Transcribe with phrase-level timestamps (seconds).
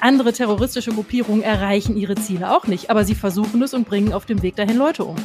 [0.00, 4.24] Andere terroristische Gruppierungen erreichen ihre Ziele auch nicht, aber sie versuchen es und bringen auf
[4.24, 5.16] dem Weg dahin Leute um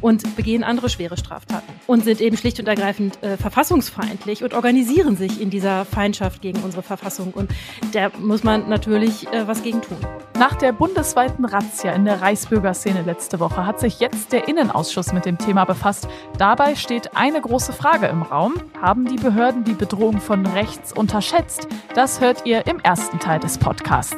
[0.00, 5.16] und begehen andere schwere Straftaten und sind eben schlicht und ergreifend äh, verfassungsfeindlich und organisieren
[5.16, 7.32] sich in dieser Feindschaft gegen unsere Verfassung.
[7.32, 7.50] Und
[7.92, 9.96] da muss man natürlich äh, was gegen tun.
[10.38, 15.24] Nach der bundesweiten Razzia in der Reichsbürgerszene letzte Woche hat sich jetzt der Innenausschuss mit
[15.24, 16.06] dem Thema befasst.
[16.36, 18.54] Dabei steht eine große Frage im Raum.
[18.80, 21.66] Haben die Behörden die Bedrohung von rechts unterschätzt?
[21.94, 24.17] Das hört ihr im ersten Teil des Podcasts.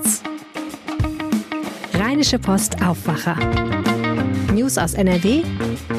[1.94, 3.36] Rheinische Post Aufwacher.
[4.52, 5.42] News aus NRW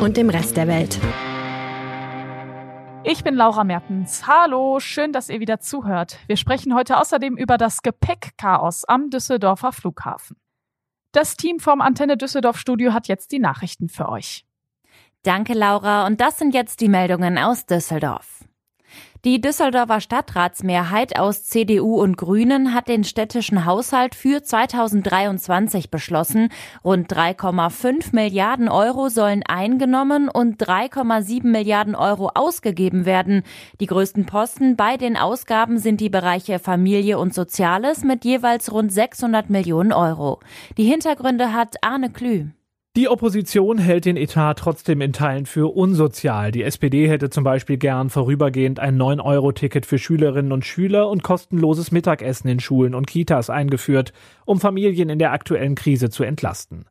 [0.02, 1.00] und dem Rest der Welt.
[3.04, 4.28] Ich bin Laura Mertens.
[4.28, 6.20] Hallo, schön, dass ihr wieder zuhört.
[6.28, 10.38] Wir sprechen heute außerdem über das Gepäckchaos am Düsseldorfer Flughafen.
[11.12, 14.46] Das Team vom Antenne Düsseldorf Studio hat jetzt die Nachrichten für euch.
[15.24, 16.06] Danke, Laura.
[16.06, 18.41] Und das sind jetzt die Meldungen aus Düsseldorf.
[19.24, 26.50] Die Düsseldorfer Stadtratsmehrheit aus CDU und Grünen hat den städtischen Haushalt für 2023 beschlossen.
[26.84, 33.44] Rund 3,5 Milliarden Euro sollen eingenommen und 3,7 Milliarden Euro ausgegeben werden.
[33.80, 38.92] Die größten Posten bei den Ausgaben sind die Bereiche Familie und Soziales mit jeweils rund
[38.92, 40.40] 600 Millionen Euro.
[40.78, 42.48] Die Hintergründe hat Arne Klü.
[42.98, 46.52] Die Opposition hält den Etat trotzdem in Teilen für unsozial.
[46.52, 51.94] Die SPD hätte zum Beispiel gern vorübergehend ein 9-Euro-Ticket für Schülerinnen und Schüler und kostenloses
[51.94, 54.12] Mittagessen in Schulen und Kitas eingeführt,
[54.44, 56.84] um Familien in der aktuellen Krise zu entlasten.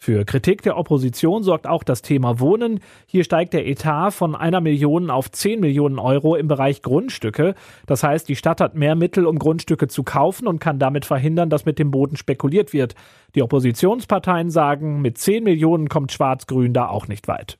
[0.00, 2.78] Für Kritik der Opposition sorgt auch das Thema Wohnen.
[3.06, 7.56] Hier steigt der Etat von einer Million auf zehn Millionen Euro im Bereich Grundstücke.
[7.84, 11.50] Das heißt, die Stadt hat mehr Mittel, um Grundstücke zu kaufen und kann damit verhindern,
[11.50, 12.94] dass mit dem Boden spekuliert wird.
[13.34, 17.58] Die Oppositionsparteien sagen, mit zehn Millionen kommt Schwarz-Grün da auch nicht weit.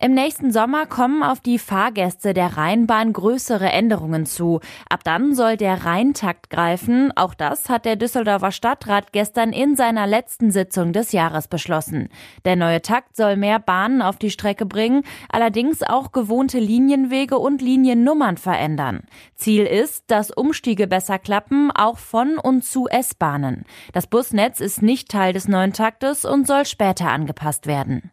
[0.00, 4.60] Im nächsten Sommer kommen auf die Fahrgäste der Rheinbahn größere Änderungen zu.
[4.90, 7.12] Ab dann soll der Rheintakt greifen.
[7.16, 12.08] Auch das hat der Düsseldorfer Stadtrat gestern in seiner letzten Sitzung des Jahres beschlossen.
[12.44, 17.62] Der neue Takt soll mehr Bahnen auf die Strecke bringen, allerdings auch gewohnte Linienwege und
[17.62, 19.04] Liniennummern verändern.
[19.36, 23.64] Ziel ist, dass Umstiege besser klappen, auch von und zu S-Bahnen.
[23.92, 28.10] Das Busnetz ist nicht Teil des neuen Taktes und soll später angepasst werden.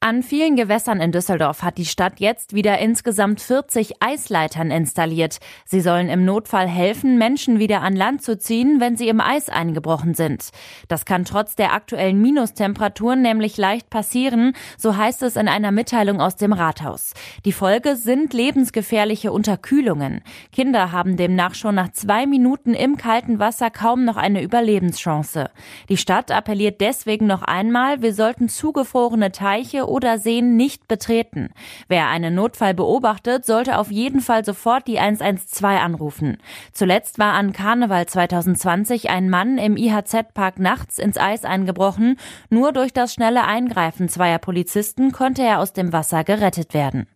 [0.00, 5.38] An vielen Gewässern in Düsseldorf hat die Stadt jetzt wieder insgesamt 40 Eisleitern installiert.
[5.64, 9.48] Sie sollen im Notfall helfen, Menschen wieder an Land zu ziehen, wenn sie im Eis
[9.48, 10.50] eingebrochen sind.
[10.88, 16.20] Das kann trotz der aktuellen Minustemperaturen nämlich leicht passieren, so heißt es in einer Mitteilung
[16.20, 17.14] aus dem Rathaus.
[17.46, 20.20] Die Folge sind lebensgefährliche Unterkühlungen.
[20.52, 25.50] Kinder haben demnach schon nach zwei Minuten im kalten Wasser kaum noch eine Überlebenschance.
[25.88, 31.50] Die Stadt appelliert deswegen noch einmal, wir sollten zugefrorene Teiche oder Seen nicht betreten.
[31.88, 36.38] Wer einen Notfall beobachtet, sollte auf jeden Fall sofort die 112 anrufen.
[36.72, 42.16] Zuletzt war an Karneval 2020 ein Mann im IHZ-Park nachts ins Eis eingebrochen.
[42.50, 47.06] Nur durch das schnelle Eingreifen zweier Polizisten konnte er aus dem Wasser gerettet werden.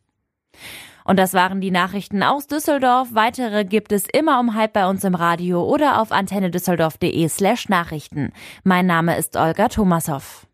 [1.04, 3.09] Und das waren die Nachrichten aus Düsseldorf.
[3.12, 8.32] Weitere gibt es immer um halb bei uns im Radio oder auf antennedüsseldorf.de slash Nachrichten.
[8.62, 10.47] Mein Name ist Olga Thomashoff.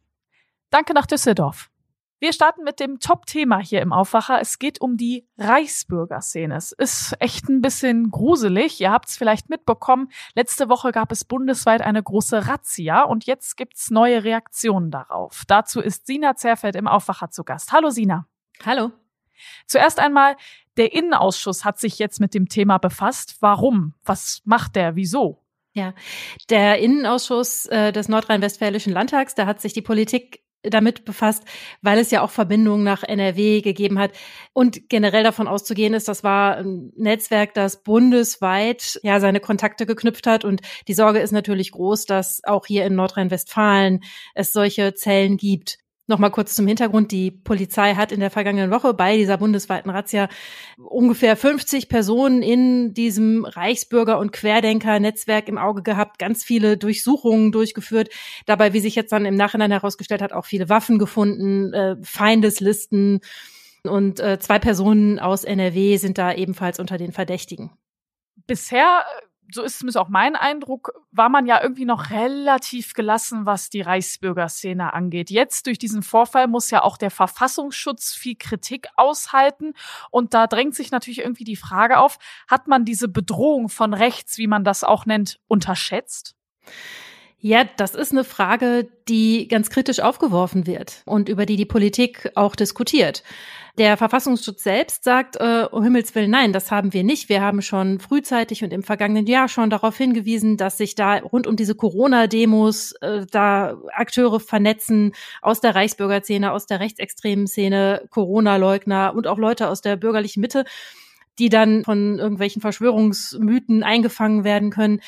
[0.70, 1.70] Danke nach Düsseldorf.
[2.18, 4.40] Wir starten mit dem Top-Thema hier im Aufwacher.
[4.40, 6.56] Es geht um die Reichsbürgerszene.
[6.56, 8.80] Es ist echt ein bisschen gruselig.
[8.80, 10.08] Ihr habt es vielleicht mitbekommen.
[10.34, 15.42] Letzte Woche gab es bundesweit eine große Razzia und jetzt gibt's neue Reaktionen darauf.
[15.46, 17.72] Dazu ist Sina Zerfeld im Aufwacher zu Gast.
[17.72, 18.26] Hallo Sina.
[18.64, 18.92] Hallo.
[19.66, 20.36] Zuerst einmal,
[20.78, 23.36] der Innenausschuss hat sich jetzt mit dem Thema befasst.
[23.40, 23.92] Warum?
[24.06, 24.96] Was macht der?
[24.96, 25.42] Wieso?
[25.74, 25.92] Ja,
[26.48, 31.44] der Innenausschuss äh, des Nordrhein-Westfälischen Landtags, da hat sich die Politik damit befasst,
[31.82, 34.12] weil es ja auch Verbindungen nach NRW gegeben hat.
[34.52, 40.26] Und generell davon auszugehen ist, das war ein Netzwerk, das bundesweit ja seine Kontakte geknüpft
[40.26, 40.44] hat.
[40.44, 44.02] Und die Sorge ist natürlich groß, dass auch hier in Nordrhein-Westfalen
[44.34, 45.78] es solche Zellen gibt.
[46.08, 47.10] Nochmal kurz zum Hintergrund.
[47.10, 50.28] Die Polizei hat in der vergangenen Woche bei dieser bundesweiten Razzia
[50.78, 58.10] ungefähr 50 Personen in diesem Reichsbürger- und Querdenker-Netzwerk im Auge gehabt, ganz viele Durchsuchungen durchgeführt.
[58.46, 63.20] Dabei, wie sich jetzt dann im Nachhinein herausgestellt hat, auch viele Waffen gefunden, äh, Feindeslisten.
[63.82, 67.72] Und äh, zwei Personen aus NRW sind da ebenfalls unter den Verdächtigen.
[68.46, 69.04] Bisher
[69.52, 73.80] so ist zumindest auch mein Eindruck, war man ja irgendwie noch relativ gelassen, was die
[73.80, 75.30] Reichsbürgerszene angeht.
[75.30, 79.74] Jetzt durch diesen Vorfall muss ja auch der Verfassungsschutz viel Kritik aushalten.
[80.10, 84.38] Und da drängt sich natürlich irgendwie die Frage auf, hat man diese Bedrohung von rechts,
[84.38, 86.34] wie man das auch nennt, unterschätzt?
[87.46, 92.32] Ja, das ist eine Frage, die ganz kritisch aufgeworfen wird und über die die Politik
[92.34, 93.22] auch diskutiert.
[93.78, 97.28] Der Verfassungsschutz selbst sagt, äh, um Himmels Willen, nein, das haben wir nicht.
[97.28, 101.46] Wir haben schon frühzeitig und im vergangenen Jahr schon darauf hingewiesen, dass sich da rund
[101.46, 109.14] um diese Corona-Demos äh, da Akteure vernetzen aus der Reichsbürgerszene, aus der rechtsextremen Szene, Corona-Leugner
[109.14, 110.64] und auch Leute aus der bürgerlichen Mitte,
[111.38, 115.00] die dann von irgendwelchen Verschwörungsmythen eingefangen werden können.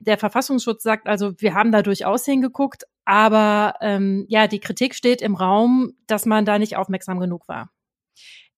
[0.00, 5.22] Der Verfassungsschutz sagt also, wir haben da durchaus hingeguckt, aber ähm, ja, die Kritik steht
[5.22, 7.70] im Raum, dass man da nicht aufmerksam genug war.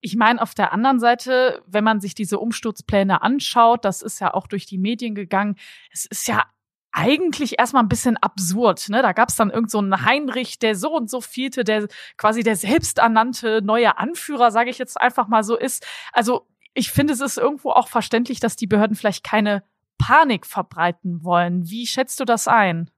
[0.01, 4.33] Ich meine, auf der anderen Seite, wenn man sich diese Umsturzpläne anschaut, das ist ja
[4.33, 5.57] auch durch die Medien gegangen,
[5.93, 6.45] es ist ja
[6.93, 8.89] eigentlich erstmal ein bisschen absurd.
[8.89, 9.03] Ne?
[9.03, 11.87] Da gab es dann irgend so Heinrich, der so und so vielte, der
[12.17, 15.87] quasi der selbsternannte neue Anführer, sage ich jetzt einfach mal so ist.
[16.13, 19.63] Also ich finde, es ist irgendwo auch verständlich, dass die Behörden vielleicht keine
[20.01, 21.69] Panik verbreiten wollen.
[21.69, 22.91] Wie schätzt du das ein?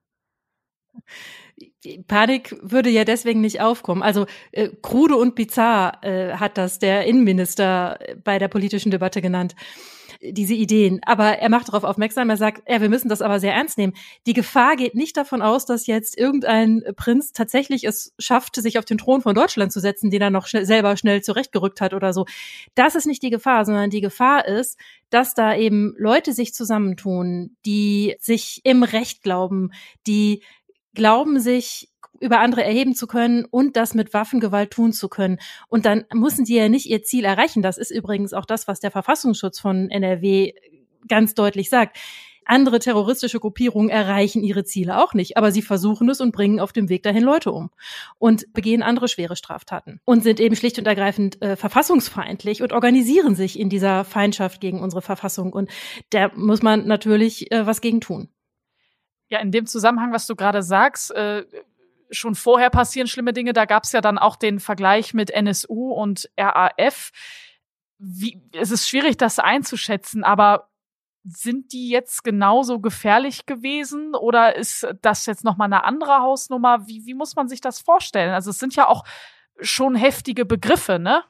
[2.06, 4.02] Panik würde ja deswegen nicht aufkommen.
[4.02, 9.56] Also äh, krude und bizarr äh, hat das der Innenminister bei der politischen Debatte genannt
[10.22, 11.00] diese Ideen.
[11.04, 13.94] Aber er macht darauf aufmerksam, er sagt, ja, wir müssen das aber sehr ernst nehmen.
[14.26, 18.84] Die Gefahr geht nicht davon aus, dass jetzt irgendein Prinz tatsächlich es schafft, sich auf
[18.84, 22.12] den Thron von Deutschland zu setzen, den er noch schnell, selber schnell zurechtgerückt hat oder
[22.12, 22.26] so.
[22.74, 24.78] Das ist nicht die Gefahr, sondern die Gefahr ist,
[25.10, 29.70] dass da eben Leute sich zusammentun, die sich im Recht glauben,
[30.06, 30.42] die
[30.94, 31.91] glauben sich
[32.22, 35.38] über andere erheben zu können und das mit Waffengewalt tun zu können.
[35.68, 37.62] Und dann müssen die ja nicht ihr Ziel erreichen.
[37.62, 40.54] Das ist übrigens auch das, was der Verfassungsschutz von NRW
[41.08, 41.98] ganz deutlich sagt.
[42.44, 46.72] Andere terroristische Gruppierungen erreichen ihre Ziele auch nicht, aber sie versuchen es und bringen auf
[46.72, 47.70] dem Weg dahin Leute um
[48.18, 53.36] und begehen andere schwere Straftaten und sind eben schlicht und ergreifend äh, verfassungsfeindlich und organisieren
[53.36, 55.52] sich in dieser Feindschaft gegen unsere Verfassung.
[55.52, 55.70] Und
[56.10, 58.28] da muss man natürlich äh, was gegen tun.
[59.28, 61.44] Ja, in dem Zusammenhang, was du gerade sagst, äh,
[62.12, 63.52] schon vorher passieren schlimme Dinge.
[63.52, 67.10] Da gab es ja dann auch den Vergleich mit NSU und RAF.
[67.98, 70.68] Wie, es ist schwierig, das einzuschätzen, aber
[71.24, 76.86] sind die jetzt genauso gefährlich gewesen oder ist das jetzt nochmal eine andere Hausnummer?
[76.86, 78.34] Wie, wie muss man sich das vorstellen?
[78.34, 79.04] Also es sind ja auch
[79.60, 81.22] schon heftige Begriffe, ne?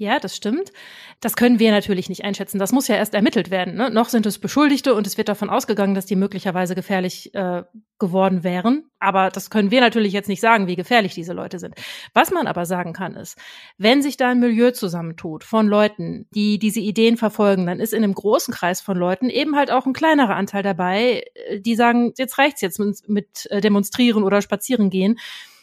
[0.00, 0.72] Ja, das stimmt.
[1.20, 2.58] Das können wir natürlich nicht einschätzen.
[2.58, 3.74] Das muss ja erst ermittelt werden.
[3.74, 3.90] Ne?
[3.90, 7.64] Noch sind es Beschuldigte und es wird davon ausgegangen, dass die möglicherweise gefährlich äh,
[7.98, 8.86] geworden wären.
[8.98, 11.74] Aber das können wir natürlich jetzt nicht sagen, wie gefährlich diese Leute sind.
[12.14, 13.36] Was man aber sagen kann, ist,
[13.76, 18.02] wenn sich da ein Milieu zusammentut von Leuten, die diese Ideen verfolgen, dann ist in
[18.02, 22.14] einem großen Kreis von Leuten eben halt auch ein kleinerer Anteil dabei, äh, die sagen,
[22.16, 25.18] jetzt reicht's jetzt mit, mit äh, Demonstrieren oder Spazieren gehen.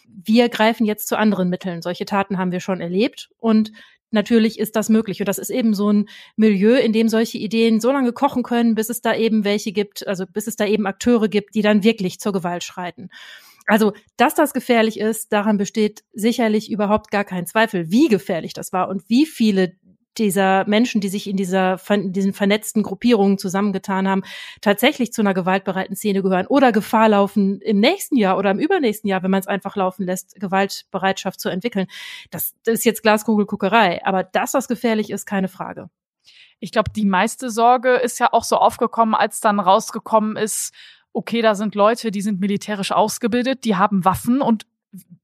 [0.08, 1.82] Wir greifen jetzt zu anderen Mitteln.
[1.82, 3.72] Solche Taten haben wir schon erlebt und
[4.12, 5.20] natürlich ist das möglich.
[5.20, 8.76] Und das ist eben so ein Milieu, in dem solche Ideen so lange kochen können,
[8.76, 11.84] bis es da eben welche gibt, also bis es da eben Akteure gibt, die dann
[11.84, 13.10] wirklich zur Gewalt schreiten.
[13.66, 18.72] Also, dass das gefährlich ist, daran besteht sicherlich überhaupt gar kein Zweifel, wie gefährlich das
[18.72, 19.74] war und wie viele
[20.18, 24.24] dieser Menschen, die sich in dieser diesen vernetzten Gruppierungen zusammengetan haben,
[24.62, 29.10] tatsächlich zu einer gewaltbereiten Szene gehören oder Gefahr laufen, im nächsten Jahr oder im übernächsten
[29.10, 31.88] Jahr, wenn man es einfach laufen lässt, Gewaltbereitschaft zu entwickeln.
[32.32, 35.90] Das, das ist jetzt Glaskugelguckerei, aber das, was gefährlich ist, keine Frage.
[36.60, 40.74] Ich glaube, die meiste Sorge ist ja auch so aufgekommen, als dann rausgekommen ist,
[41.14, 44.66] okay, da sind Leute, die sind militärisch ausgebildet, die haben Waffen und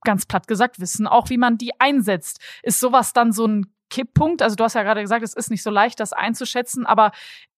[0.04, 2.40] ganz platt gesagt wissen auch, wie man die einsetzt.
[2.64, 4.42] Ist sowas dann so ein Kipppunkt?
[4.42, 7.12] Also du hast ja gerade gesagt, es ist nicht so leicht, das einzuschätzen, aber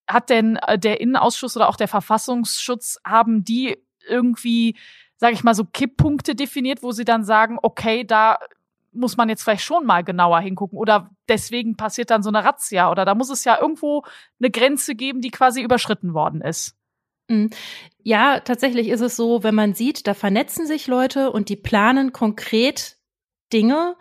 [0.06, 4.76] hat denn äh, der Innenausschuss oder auch der Verfassungsschutz, haben die irgendwie,
[5.16, 8.38] sage ich mal, so Kipppunkte definiert, wo sie dann sagen, okay, da
[8.92, 12.92] muss man jetzt vielleicht schon mal genauer hingucken oder deswegen passiert dann so eine Razzia
[12.92, 14.04] oder da muss es ja irgendwo
[14.39, 16.75] eine Grenze geben, die quasi überschritten worden ist.
[17.30, 17.50] Mhm.
[18.04, 22.13] Ja, tatsächlich ist es so, wenn man sieht, da vernetzen sich Leute und die planen
[22.13, 22.98] konkret
[23.51, 23.96] Dinge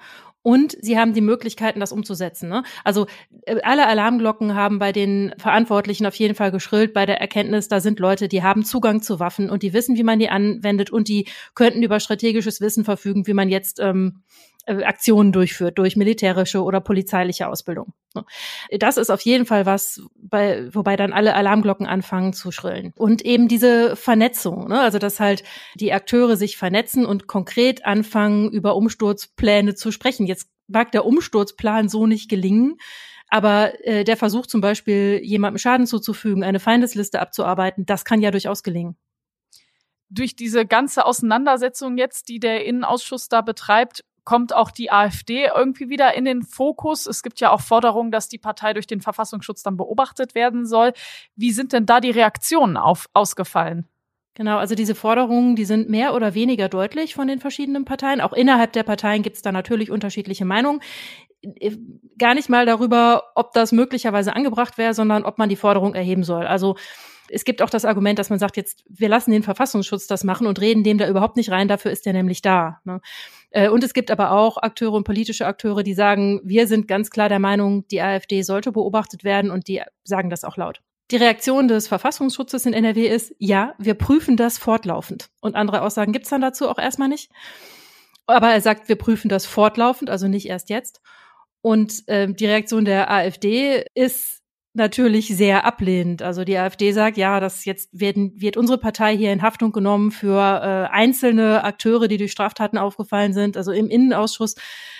[0.44, 2.50] und sie haben die Möglichkeiten, das umzusetzen.
[2.50, 2.62] Ne?
[2.84, 3.06] Also
[3.46, 7.80] äh, alle Alarmglocken haben bei den Verantwortlichen auf jeden Fall geschrillt bei der Erkenntnis, da
[7.80, 11.08] sind Leute, die haben Zugang zu Waffen und die wissen, wie man die anwendet und
[11.08, 16.62] die könnten über strategisches Wissen verfügen, wie man jetzt ähm, äh, Aktionen durchführt durch militärische
[16.62, 17.92] oder polizeiliche Ausbildung.
[18.70, 22.92] Das ist auf jeden Fall was, bei, wobei dann alle Alarmglocken anfangen zu schrillen.
[22.96, 24.80] Und eben diese Vernetzung, ne?
[24.80, 25.42] also dass halt
[25.74, 30.26] die Akteure sich vernetzen und konkret anfangen, über Umsturzpläne zu sprechen.
[30.26, 32.76] Jetzt mag der Umsturzplan so nicht gelingen,
[33.28, 38.30] aber äh, der Versuch zum Beispiel, jemandem Schaden zuzufügen, eine Feindesliste abzuarbeiten, das kann ja
[38.30, 38.96] durchaus gelingen
[40.10, 45.88] durch diese ganze Auseinandersetzung jetzt, die der Innenausschuss da betreibt, kommt auch die AfD irgendwie
[45.88, 47.06] wieder in den Fokus.
[47.06, 50.92] Es gibt ja auch Forderungen, dass die Partei durch den Verfassungsschutz dann beobachtet werden soll.
[51.36, 53.86] Wie sind denn da die Reaktionen auf, ausgefallen?
[54.36, 58.20] Genau, also diese Forderungen, die sind mehr oder weniger deutlich von den verschiedenen Parteien.
[58.20, 60.80] Auch innerhalb der Parteien gibt es da natürlich unterschiedliche Meinungen.
[61.42, 61.76] Äh,
[62.18, 66.24] gar nicht mal darüber, ob das möglicherweise angebracht wäre, sondern ob man die Forderung erheben
[66.24, 66.46] soll.
[66.46, 66.76] Also
[67.34, 70.46] es gibt auch das Argument, dass man sagt, jetzt wir lassen den Verfassungsschutz das machen
[70.46, 72.80] und reden dem da überhaupt nicht rein, dafür ist der nämlich da.
[72.84, 73.00] Ne?
[73.50, 77.10] Äh, und es gibt aber auch Akteure und politische Akteure, die sagen, wir sind ganz
[77.10, 80.80] klar der Meinung, die AfD sollte beobachtet werden und die sagen das auch laut.
[81.10, 85.28] Die Reaktion des Verfassungsschutzes in NRW ist, ja, wir prüfen das fortlaufend.
[85.40, 87.30] Und andere Aussagen gibt's dann dazu auch erstmal nicht.
[88.26, 91.02] Aber er sagt, wir prüfen das fortlaufend, also nicht erst jetzt.
[91.60, 94.43] Und äh, die Reaktion der AfD ist
[94.74, 96.20] natürlich sehr ablehnend.
[96.20, 100.10] Also die AfD sagt, ja, das jetzt werden, wird unsere Partei hier in Haftung genommen
[100.10, 103.56] für äh, einzelne Akteure, die durch Straftaten aufgefallen sind.
[103.56, 104.56] Also im Innenausschuss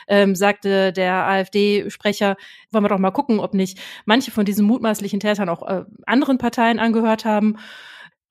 [0.06, 2.36] ähm, sagte der AfD-Sprecher,
[2.70, 6.38] wollen wir doch mal gucken, ob nicht manche von diesen mutmaßlichen Tätern auch äh, anderen
[6.38, 7.56] Parteien angehört haben.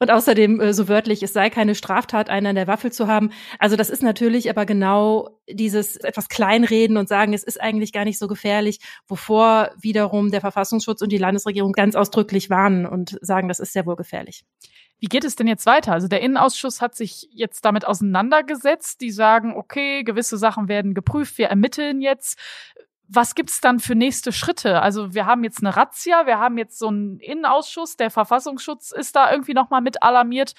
[0.04, 3.30] Und außerdem, äh, so wörtlich, es sei keine Straftat, einen an der Waffel zu haben.
[3.58, 8.04] Also das ist natürlich aber genau dieses etwas Kleinreden und sagen, es ist eigentlich gar
[8.04, 13.48] nicht so gefährlich, wovor wiederum der Verfassungsschutz und die Landesregierung ganz ausdrücklich warnen und sagen,
[13.48, 14.44] das ist sehr wohl gefährlich.
[15.00, 15.94] Wie geht es denn jetzt weiter?
[15.94, 19.00] Also der Innenausschuss hat sich jetzt damit auseinandergesetzt.
[19.00, 22.38] Die sagen, okay, gewisse Sachen werden geprüft, wir ermitteln jetzt
[23.08, 24.82] was gibt's dann für nächste Schritte?
[24.82, 29.16] Also wir haben jetzt eine Razzia, wir haben jetzt so einen Innenausschuss, der Verfassungsschutz ist
[29.16, 30.54] da irgendwie nochmal mit alarmiert.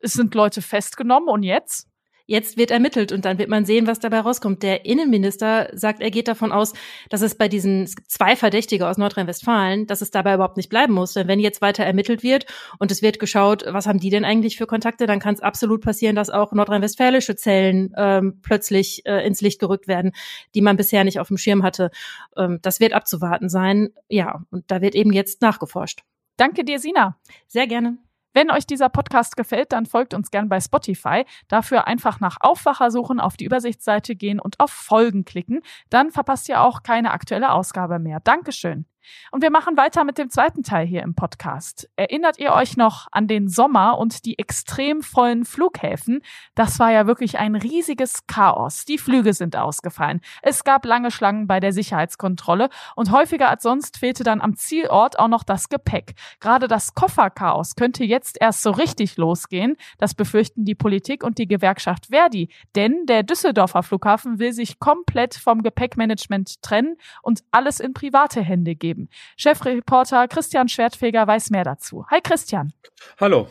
[0.00, 1.88] Es sind Leute festgenommen und jetzt?
[2.26, 4.62] Jetzt wird ermittelt und dann wird man sehen, was dabei rauskommt.
[4.62, 6.72] Der Innenminister sagt, er geht davon aus,
[7.10, 11.14] dass es bei diesen zwei Verdächtige aus Nordrhein-Westfalen, dass es dabei überhaupt nicht bleiben muss.
[11.14, 12.46] Denn wenn jetzt weiter ermittelt wird
[12.78, 15.82] und es wird geschaut, was haben die denn eigentlich für Kontakte, dann kann es absolut
[15.82, 20.12] passieren, dass auch nordrhein-westfälische Zellen ähm, plötzlich äh, ins Licht gerückt werden,
[20.54, 21.90] die man bisher nicht auf dem Schirm hatte.
[22.36, 23.90] Ähm, das wird abzuwarten sein.
[24.08, 26.02] Ja, und da wird eben jetzt nachgeforscht.
[26.36, 27.18] Danke dir, Sina.
[27.46, 27.98] Sehr gerne.
[28.32, 31.24] Wenn euch dieser Podcast gefällt, dann folgt uns gern bei Spotify.
[31.48, 35.60] Dafür einfach nach Aufwacher suchen, auf die Übersichtsseite gehen und auf Folgen klicken.
[35.90, 38.20] Dann verpasst ihr auch keine aktuelle Ausgabe mehr.
[38.20, 38.86] Dankeschön.
[39.30, 41.88] Und wir machen weiter mit dem zweiten Teil hier im Podcast.
[41.96, 46.20] Erinnert ihr euch noch an den Sommer und die extrem vollen Flughäfen?
[46.54, 48.84] Das war ja wirklich ein riesiges Chaos.
[48.84, 50.20] Die Flüge sind ausgefallen.
[50.42, 55.18] Es gab lange Schlangen bei der Sicherheitskontrolle und häufiger als sonst fehlte dann am Zielort
[55.18, 56.14] auch noch das Gepäck.
[56.40, 59.76] Gerade das Kofferchaos könnte jetzt erst so richtig losgehen.
[59.98, 62.48] Das befürchten die Politik und die Gewerkschaft Verdi.
[62.74, 68.74] Denn der Düsseldorfer Flughafen will sich komplett vom Gepäckmanagement trennen und alles in private Hände
[68.74, 69.08] geben geben.
[69.36, 72.04] Chefreporter Christian Schwertfeger weiß mehr dazu.
[72.10, 72.72] Hi Christian.
[73.18, 73.48] Hallo.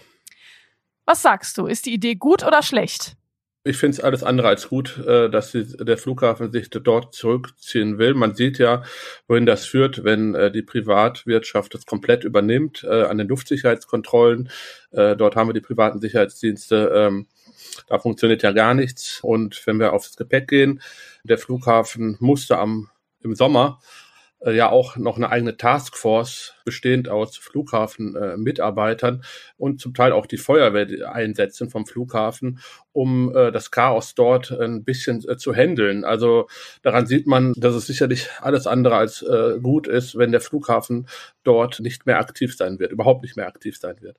[1.06, 1.66] Was sagst du?
[1.66, 3.16] Ist die Idee gut oder schlecht?
[3.64, 8.16] Ich finde es alles andere als gut, äh, dass der Flughafen sich dort zurückziehen will.
[8.16, 8.84] Man sieht ja,
[9.28, 14.50] wohin das führt, wenn äh, die Privatwirtschaft das komplett übernimmt äh, an den Luftsicherheitskontrollen.
[14.94, 16.92] Dort haben wir die privaten Sicherheitsdienste.
[16.94, 17.28] Ähm,
[17.88, 19.22] da funktioniert ja gar nichts.
[19.22, 20.82] Und wenn wir aufs Gepäck gehen,
[21.24, 22.90] der Flughafen musste am
[23.24, 23.80] im Sommer
[24.44, 30.38] ja auch noch eine eigene Taskforce bestehend aus Flughafenmitarbeitern äh, und zum Teil auch die
[30.38, 32.60] Feuerwehr einsetzen vom Flughafen,
[32.92, 36.04] um äh, das Chaos dort ein bisschen äh, zu handeln.
[36.04, 36.48] Also
[36.82, 41.08] daran sieht man, dass es sicherlich alles andere als äh, gut ist, wenn der Flughafen
[41.44, 44.18] dort nicht mehr aktiv sein wird, überhaupt nicht mehr aktiv sein wird.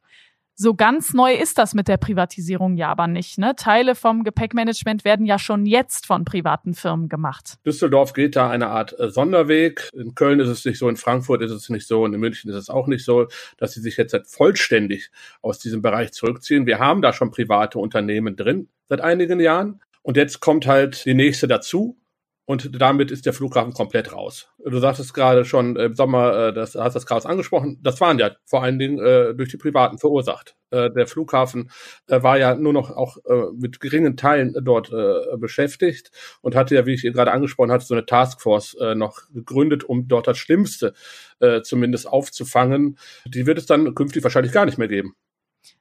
[0.55, 3.39] So ganz neu ist das mit der Privatisierung ja aber nicht.
[3.39, 3.55] Ne?
[3.57, 7.57] Teile vom Gepäckmanagement werden ja schon jetzt von privaten Firmen gemacht.
[7.65, 9.89] Düsseldorf geht da eine Art äh, Sonderweg.
[9.95, 12.51] In Köln ist es nicht so, in Frankfurt ist es nicht so und in München
[12.51, 16.67] ist es auch nicht so, dass sie sich jetzt halt vollständig aus diesem Bereich zurückziehen.
[16.67, 19.81] Wir haben da schon private Unternehmen drin seit einigen Jahren.
[20.03, 21.97] Und jetzt kommt halt die nächste dazu.
[22.45, 24.49] Und damit ist der Flughafen komplett raus.
[24.65, 27.79] Du sagtest gerade schon im Sommer, äh, das hast das Chaos angesprochen.
[27.83, 30.57] Das waren ja vor allen Dingen äh, durch die Privaten verursacht.
[30.71, 31.71] Äh, der Flughafen
[32.09, 36.75] äh, war ja nur noch auch äh, mit geringen Teilen dort äh, beschäftigt und hatte
[36.75, 40.39] ja, wie ich gerade angesprochen hatte, so eine Taskforce äh, noch gegründet, um dort das
[40.39, 40.95] Schlimmste
[41.39, 42.99] äh, zumindest aufzufangen.
[43.25, 45.15] Die wird es dann künftig wahrscheinlich gar nicht mehr geben.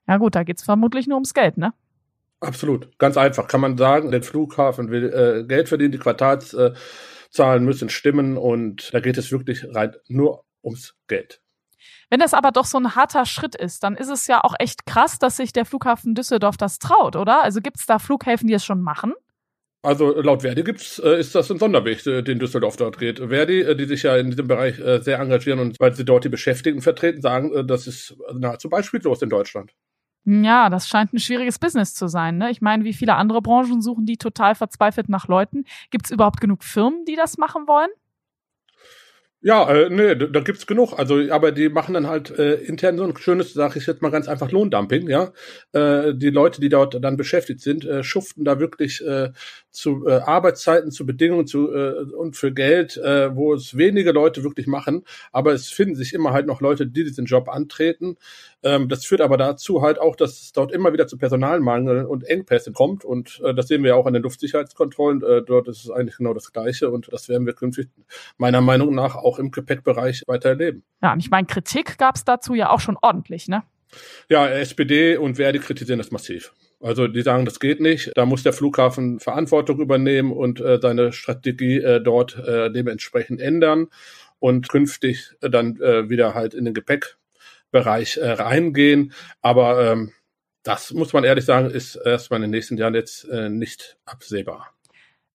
[0.07, 1.73] Ja gut, da geht's vermutlich nur ums Geld, ne?
[2.41, 4.11] Absolut, ganz einfach kann man sagen.
[4.11, 9.63] Der Flughafen will äh, Geld verdienen, die Quartalszahlen müssen stimmen und da geht es wirklich
[9.73, 11.39] rein nur ums Geld.
[12.09, 14.85] Wenn das aber doch so ein harter Schritt ist, dann ist es ja auch echt
[14.85, 17.43] krass, dass sich der Flughafen Düsseldorf das traut, oder?
[17.43, 19.13] Also gibt es da Flughäfen, die es schon machen?
[19.83, 23.19] Also laut Verdi gibt's, äh, ist das ein Sonderweg, äh, den Düsseldorf dort geht.
[23.19, 26.23] Verdi, äh, die sich ja in diesem Bereich äh, sehr engagieren und weil sie dort
[26.23, 29.73] die Beschäftigten vertreten, sagen, äh, das ist nahezu beispiellos in Deutschland.
[30.25, 32.37] Ja, das scheint ein schwieriges Business zu sein.
[32.37, 32.51] Ne?
[32.51, 35.65] Ich meine, wie viele andere Branchen suchen die total verzweifelt nach Leuten?
[35.89, 37.89] Gibt es überhaupt genug Firmen, die das machen wollen?
[39.43, 40.99] Ja, äh, nee, da, gibt's genug.
[40.99, 44.11] Also, aber die machen dann halt äh, intern so ein schönes, sage ich jetzt mal
[44.11, 45.31] ganz einfach, Lohndumping, ja.
[45.73, 49.31] Äh, die Leute, die dort dann beschäftigt sind, äh, schuften da wirklich äh,
[49.71, 54.43] zu äh, Arbeitszeiten, zu Bedingungen zu, äh, und für Geld, äh, wo es wenige Leute
[54.43, 55.05] wirklich machen.
[55.31, 58.17] Aber es finden sich immer halt noch Leute, die diesen Job antreten.
[58.63, 62.23] Ähm, das führt aber dazu halt auch, dass es dort immer wieder zu Personalmangel und
[62.25, 63.05] Engpässen kommt.
[63.05, 65.23] Und äh, das sehen wir ja auch an den Luftsicherheitskontrollen.
[65.23, 66.89] Äh, dort ist es eigentlich genau das Gleiche.
[66.89, 67.89] Und das werden wir künftig
[68.37, 70.83] meiner Meinung nach auch im Gepäckbereich weiter erleben.
[71.01, 73.63] Ja, und ich meine, Kritik gab es dazu ja auch schon ordentlich, ne?
[74.29, 76.53] Ja, SPD und Verdi kritisieren das massiv.
[76.81, 78.11] Also die sagen, das geht nicht.
[78.15, 83.87] Da muss der Flughafen Verantwortung übernehmen und äh, seine Strategie äh, dort äh, dementsprechend ändern
[84.39, 89.13] und künftig äh, dann äh, wieder halt in den Gepäckbereich äh, reingehen.
[89.41, 90.11] Aber ähm,
[90.63, 94.73] das muss man ehrlich sagen, ist erstmal in den nächsten Jahren jetzt äh, nicht absehbar.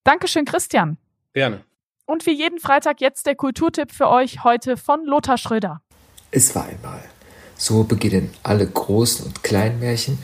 [0.04, 0.98] Dankeschön, Christian.
[1.32, 1.64] Gerne.
[2.06, 5.82] Und wie jeden Freitag jetzt der Kulturtipp für euch heute von Lothar Schröder.
[6.30, 7.02] Es war einmal.
[7.56, 10.18] So beginnen alle großen und kleinen Märchen.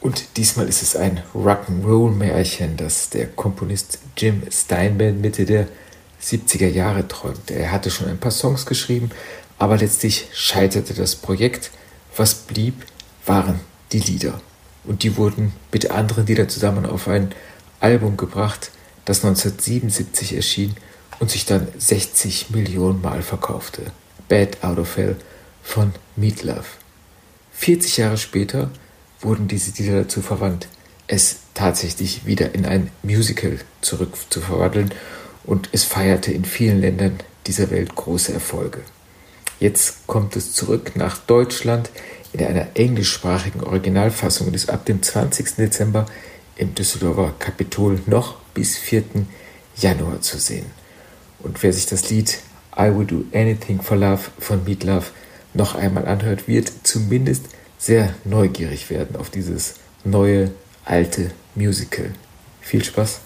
[0.00, 5.66] Und diesmal ist es ein Rock'n'Roll-Märchen, das der Komponist Jim Steinman Mitte der
[6.22, 7.54] 70er Jahre träumte.
[7.54, 9.10] Er hatte schon ein paar Songs geschrieben,
[9.58, 11.70] aber letztlich scheiterte das Projekt.
[12.16, 12.84] Was blieb,
[13.26, 13.60] waren
[13.92, 14.40] die Lieder.
[14.84, 17.32] Und die wurden mit anderen Liedern zusammen auf ein
[17.80, 18.70] Album gebracht,
[19.04, 20.76] das 1977 erschien
[21.18, 23.90] und sich dann 60 Millionen Mal verkaufte.
[24.28, 25.16] Bad Out of Hell
[25.62, 26.76] von Meatloaf.
[27.52, 28.70] 40 Jahre später
[29.20, 30.68] wurden diese Lieder dazu verwandt,
[31.06, 34.92] es tatsächlich wieder in ein Musical zurück zu verwandeln
[35.44, 38.82] und es feierte in vielen Ländern dieser Welt große Erfolge.
[39.58, 41.90] Jetzt kommt es zurück nach Deutschland
[42.32, 45.56] in einer englischsprachigen Originalfassung und ist ab dem 20.
[45.56, 46.06] Dezember
[46.56, 49.04] im Düsseldorfer Kapitol noch bis 4.
[49.76, 50.66] Januar zu sehen.
[51.40, 52.38] Und wer sich das Lied
[52.76, 55.06] I Will Do Anything for Love von Meat Love
[55.54, 57.46] noch einmal anhört, wird zumindest
[57.78, 60.50] sehr neugierig werden auf dieses neue,
[60.84, 62.12] alte Musical.
[62.60, 63.22] Viel Spaß!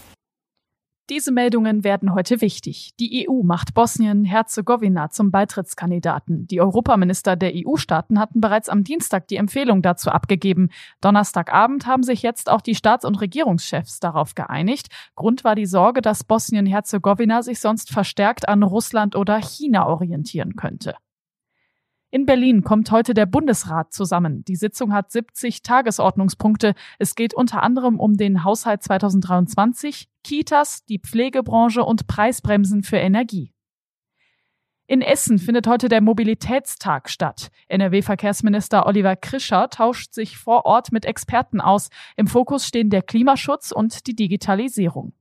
[1.11, 2.93] Diese Meldungen werden heute wichtig.
[2.99, 6.47] Die EU macht Bosnien-Herzegowina zum Beitrittskandidaten.
[6.47, 10.71] Die Europaminister der EU-Staaten hatten bereits am Dienstag die Empfehlung dazu abgegeben.
[11.01, 14.89] Donnerstagabend haben sich jetzt auch die Staats- und Regierungschefs darauf geeinigt.
[15.17, 20.95] Grund war die Sorge, dass Bosnien-Herzegowina sich sonst verstärkt an Russland oder China orientieren könnte.
[22.15, 24.45] In Berlin kommt heute der Bundesrat zusammen.
[24.45, 26.75] Die Sitzung hat 70 Tagesordnungspunkte.
[26.99, 33.55] Es geht unter anderem um den Haushalt 2023, Kitas, die Pflegebranche und Preisbremsen für Energie.
[34.87, 37.49] In Essen findet heute der Mobilitätstag statt.
[37.69, 41.89] NRW-Verkehrsminister Oliver Krischer tauscht sich vor Ort mit Experten aus.
[42.19, 45.15] Im Fokus stehen der Klimaschutz und die Digitalisierung.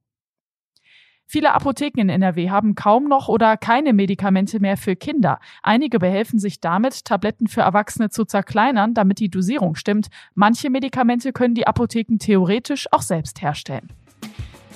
[1.32, 5.39] Viele Apotheken in NRW haben kaum noch oder keine Medikamente mehr für Kinder.
[5.63, 10.10] Einige behelfen sich damit, Tabletten für Erwachsene zu zerkleinern, damit die Dosierung stimmt.
[10.36, 13.88] Manche Medikamente können die Apotheken theoretisch auch selbst herstellen.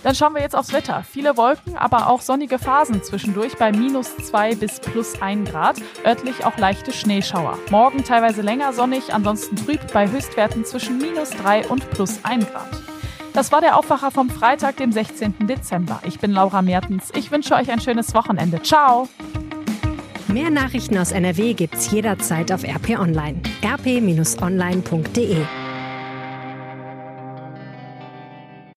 [0.04, 1.04] Dann schauen wir jetzt aufs Wetter.
[1.04, 5.82] Viele Wolken, aber auch sonnige Phasen zwischendurch bei minus zwei bis plus ein Grad.
[6.06, 7.60] Örtlich auch leichte Schneeschauer.
[7.70, 12.95] Morgen teilweise länger sonnig, ansonsten trüb bei Höchstwerten zwischen minus drei und plus ein Grad.
[13.36, 15.45] Das war der Aufwacher vom Freitag, dem 16.
[15.45, 16.00] Dezember.
[16.08, 17.12] Ich bin Laura Mertens.
[17.13, 18.62] Ich wünsche euch ein schönes Wochenende.
[18.62, 19.10] Ciao!
[20.30, 23.41] Mehr Nachrichten aus NRW gibt's jederzeit auf RP Online.
[23.62, 25.38] rp-online.de